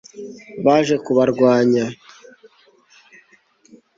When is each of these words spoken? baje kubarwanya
baje 0.65 0.95
kubarwanya 1.05 1.85